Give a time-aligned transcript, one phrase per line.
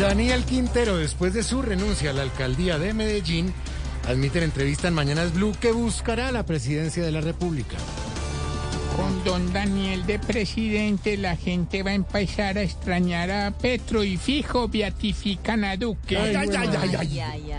[0.00, 3.52] Daniel Quintero, después de su renuncia a la alcaldía de Medellín,
[4.08, 7.76] admite en entrevista en Mañanas Blue que buscará la presidencia de la República.
[8.96, 14.16] Con don Daniel de presidente, la gente va a empezar a extrañar a Petro y
[14.16, 16.16] fijo beatifican a Duque.
[16.16, 16.60] Ay, Ay, bueno.
[16.62, 17.58] ay, ay, Ay, ay, ay.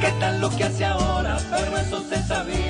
[0.00, 1.38] ¿Qué tal lo que hace ahora?
[1.50, 2.65] Pero eso se sabía.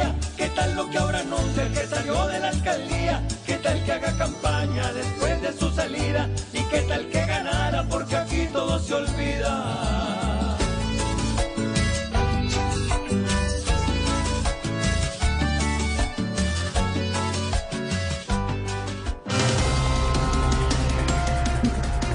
[0.66, 3.22] ¿Qué tal lo que ahora anuncia el que salió de la alcaldía?
[3.46, 6.28] ¿Qué tal que haga campaña después de su salida?
[6.52, 7.86] ¿Y qué tal que ganara?
[7.88, 10.56] Porque aquí todo se olvida.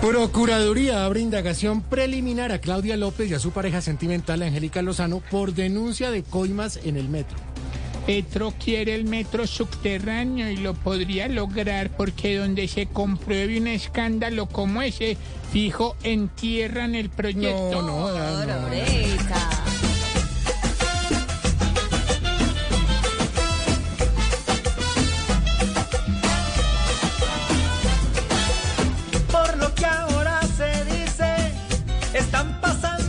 [0.02, 5.54] Procuraduría abre indagación preliminar a Claudia López y a su pareja sentimental Angélica Lozano por
[5.54, 7.51] denuncia de coimas en el metro.
[8.06, 14.48] Petro quiere el metro subterráneo y lo podría lograr porque donde se compruebe un escándalo
[14.48, 15.18] como ese,
[15.52, 17.82] fijo, entierran el proyecto.
[17.82, 18.62] No, no, no, no.
[18.66, 19.50] Pobreza.
[29.32, 31.54] Por lo que ahora se dice,
[32.14, 33.01] están pasando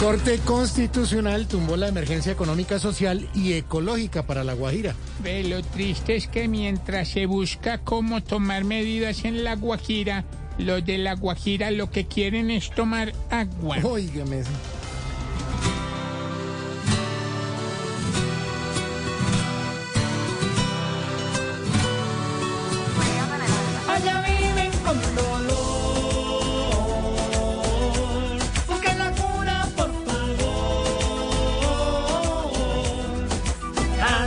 [0.00, 4.94] Corte Constitucional tumbó la emergencia económica, social y ecológica para La Guajira.
[5.22, 10.24] Ve, lo triste es que mientras se busca cómo tomar medidas en la Guajira,
[10.58, 13.78] los de la Guajira lo que quieren es tomar agua.
[13.82, 14.40] Óigame.
[14.40, 14.50] eso.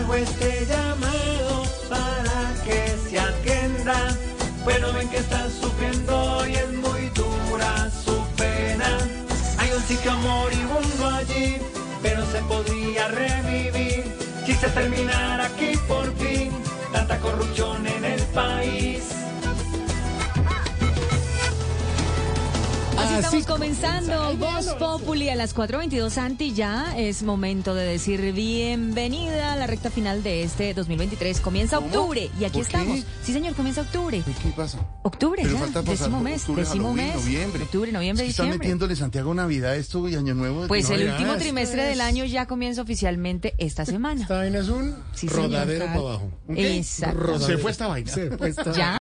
[0.09, 4.17] Hago este llamado para que se atiendan.
[4.63, 8.97] Bueno, ven que están sufriendo y es muy dura su pena.
[9.59, 11.57] Hay un sitio moribundo allí,
[12.01, 14.11] pero se podría revivir
[14.47, 16.53] si se terminara aquí por fin
[16.91, 17.68] tanta corrupción
[23.19, 29.55] estamos comenzando Voz Populi a las 4.22 Santi ya es momento de decir bienvenida a
[29.55, 34.17] la recta final de este 2023 comienza octubre y aquí estamos sí señor comienza octubre
[34.17, 34.79] ¿Y ¿Qué pasa?
[35.03, 37.63] octubre Pero ya falta pasar décimo mes octubre, décimo Halloween, mes noviembre.
[37.63, 40.67] octubre noviembre Es que están diciembre metiéndole Santiago Navidad esto y Año Nuevo.
[40.67, 44.59] pues No, el último trimestre es- del año ya comienza oficialmente esta semana Esta vaina
[44.59, 45.45] es un Sí, señor.
[45.51, 46.31] rodadero para abajo.
[46.55, 47.45] Exacto Rodadero.
[47.47, 48.11] Se fue esta vaina.
[48.11, 48.97] Se fue esta ya